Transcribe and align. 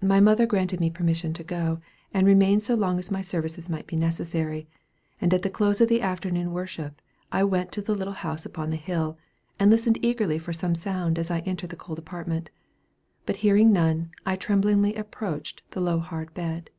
My 0.00 0.20
mother 0.20 0.46
granted 0.46 0.78
me 0.78 0.90
permission 0.90 1.32
to 1.34 1.42
go, 1.42 1.80
and 2.14 2.24
remain 2.24 2.58
as 2.58 2.70
long 2.70 3.00
as 3.00 3.10
my 3.10 3.20
services 3.20 3.68
might 3.68 3.84
be 3.88 3.96
necessary; 3.96 4.68
and 5.20 5.34
at 5.34 5.42
the 5.42 5.50
close 5.50 5.80
of 5.80 5.88
the 5.88 6.02
afternoon 6.02 6.52
worship, 6.52 7.02
I 7.32 7.42
went 7.42 7.72
to 7.72 7.82
the 7.82 7.96
little 7.96 8.12
house 8.14 8.46
upon 8.46 8.70
the 8.70 8.76
hill. 8.76 9.18
I 9.58 9.64
listened 9.64 9.98
eagerly 10.04 10.38
for 10.38 10.52
some 10.52 10.76
sound 10.76 11.18
as 11.18 11.32
I 11.32 11.40
entered 11.40 11.70
the 11.70 11.74
cold 11.76 11.98
apartment; 11.98 12.50
but 13.26 13.38
hearing 13.42 13.72
none, 13.72 14.12
I 14.24 14.36
tremblingly 14.36 14.94
approached 14.94 15.62
the 15.72 15.80
low 15.80 15.98
hard 15.98 16.32
bed. 16.32 16.70